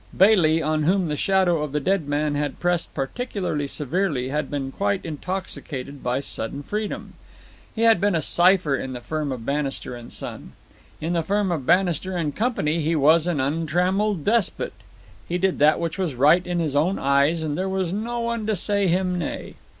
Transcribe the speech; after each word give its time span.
Bailey, 0.17 0.63
on 0.63 0.81
whom 0.81 1.09
the 1.09 1.15
shadow 1.15 1.61
of 1.61 1.73
the 1.73 1.79
dead 1.79 2.07
man 2.07 2.33
had 2.33 2.59
pressed 2.59 2.91
particularly 2.95 3.67
severely, 3.67 4.29
had 4.29 4.49
been 4.49 4.71
quite 4.71 5.05
intoxicated 5.05 6.01
by 6.01 6.21
sudden 6.21 6.63
freedom. 6.63 7.13
He 7.75 7.83
had 7.83 8.01
been 8.01 8.15
a 8.15 8.21
cipher 8.23 8.75
in 8.75 8.93
the 8.93 8.99
firm 9.01 9.31
of 9.31 9.45
Bannister 9.45 10.03
& 10.09 10.09
Son. 10.09 10.53
In 10.99 11.13
the 11.13 11.21
firm 11.21 11.51
of 11.51 11.67
Bannister 11.67 12.31
& 12.31 12.31
Co. 12.35 12.51
he 12.65 12.95
was 12.95 13.27
an 13.27 13.39
untrammelled 13.39 14.23
despot. 14.23 14.73
He 15.29 15.37
did 15.37 15.59
that 15.59 15.79
which 15.79 15.99
was 15.99 16.15
right 16.15 16.47
in 16.47 16.57
his 16.57 16.75
own 16.75 16.97
eyes, 16.97 17.43
and 17.43 17.55
there 17.55 17.69
was 17.69 17.93
no 17.93 18.21
one 18.21 18.47
to 18.47 18.55
say 18.55 18.87
him 18.87 19.19
nay. 19.19 19.53